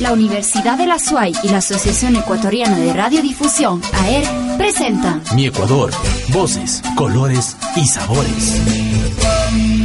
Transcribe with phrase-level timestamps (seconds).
[0.00, 4.26] La Universidad de la SUAY y la Asociación Ecuatoriana de Radiodifusión, AER,
[4.58, 5.92] presentan Mi Ecuador,
[6.32, 9.83] voces, colores y sabores.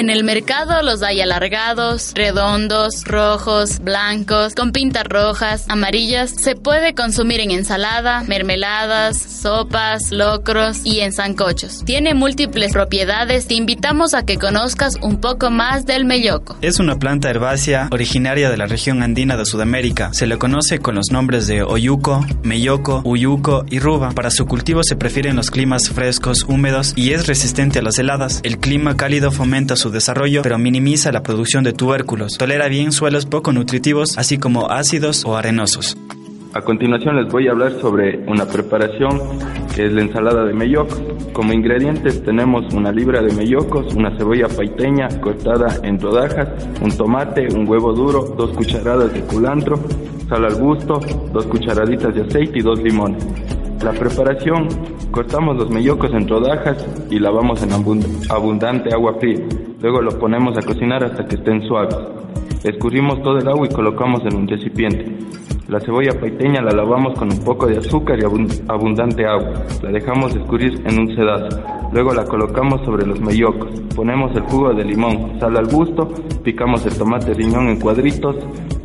[0.00, 6.30] En el mercado los hay alargados, redondos, rojos, blancos, con pintas rojas, amarillas.
[6.30, 11.84] Se puede consumir en ensalada, mermeladas, sopas, locros y en sancochos.
[11.84, 13.46] Tiene múltiples propiedades.
[13.46, 16.56] Te invitamos a que conozcas un poco más del melloco.
[16.62, 20.14] Es una planta herbácea originaria de la región andina de Sudamérica.
[20.14, 24.12] Se le conoce con los nombres de oyuco, melloco, uyuco y ruba.
[24.12, 28.40] Para su cultivo se prefieren los climas frescos, húmedos y es resistente a las heladas.
[28.44, 32.38] El clima cálido fomenta su desarrollo, pero minimiza la producción de tubérculos.
[32.38, 35.96] Tolera bien suelos poco nutritivos, así como ácidos o arenosos.
[36.52, 39.20] A continuación les voy a hablar sobre una preparación
[39.74, 41.00] que es la ensalada de mellocos.
[41.32, 46.48] Como ingredientes tenemos una libra de mellocos, una cebolla paiteña cortada en rodajas,
[46.82, 49.78] un tomate, un huevo duro, dos cucharadas de culantro,
[50.28, 51.00] sal al gusto,
[51.32, 53.24] dos cucharaditas de aceite y dos limones.
[53.82, 54.68] La preparación,
[55.10, 59.40] cortamos los mellocos en rodajas y lavamos en abundante agua fría.
[59.80, 61.96] Luego lo ponemos a cocinar hasta que estén suaves.
[62.62, 65.06] Escurrimos todo el agua y colocamos en un recipiente.
[65.68, 68.24] La cebolla paiteña la lavamos con un poco de azúcar y
[68.68, 69.64] abundante agua.
[69.82, 71.58] La dejamos escurrir en un sedazo.
[71.90, 73.70] Luego la colocamos sobre los mellocos.
[73.96, 76.06] Ponemos el jugo de limón, sal al gusto,
[76.44, 78.36] picamos el tomate riñón en cuadritos,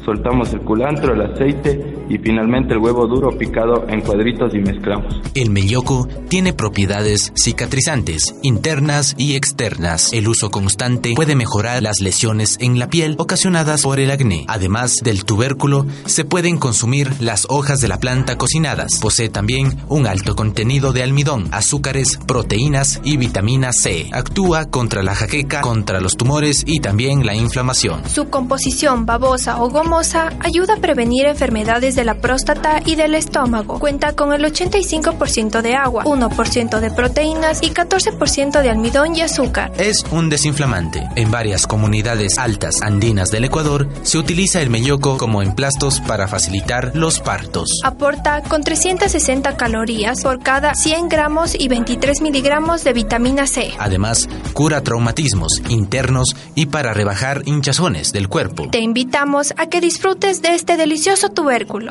[0.06, 5.22] soltamos el culantro, el aceite y finalmente el huevo duro picado en cuadritos y mezclamos.
[5.34, 10.14] El melloco tiene propiedades cicatrizantes, internas y externas.
[10.14, 14.46] El uso constante puede mejorar las lesiones en la piel ocasionadas por el acné.
[14.48, 19.00] Además del tubérculo, se pueden consumir las hojas de la planta cocinadas.
[19.02, 24.10] Posee también un alto contenido de almidón, azúcares, proteínas y vitamina C.
[24.12, 28.02] Actúa contra la jaqueca, contra los tumores y también la inflamación.
[28.10, 33.80] Su composición babosa o gomosa ayuda a prevenir enfermedades de la próstata y del estómago.
[33.80, 39.72] Cuenta con el 85% de agua, 1% de proteínas y 14% de almidón y azúcar.
[39.78, 41.08] Es un desinflamante.
[41.16, 46.92] En varias comunidades altas andinas del Ecuador se utiliza el melloco como emplastos para facilitar
[46.96, 47.70] los partos.
[47.84, 53.72] Aporta con 360 calorías por cada 100 gramos y 23 miligramos de vitamina C.
[53.80, 58.70] Además, cura traumatismos internos y para rebajar hinchazones del cuerpo.
[58.72, 61.85] Te invitamos a que disfrutes de este delicioso tubérculo.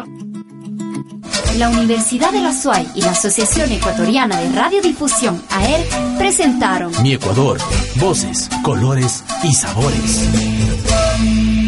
[1.59, 5.87] La Universidad de la SUAY y la Asociación Ecuatoriana de Radiodifusión, AER,
[6.19, 7.59] presentaron Mi Ecuador,
[7.97, 11.64] voces, colores y sabores.